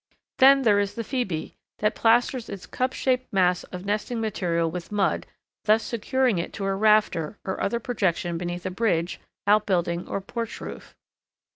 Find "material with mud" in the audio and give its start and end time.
4.19-5.27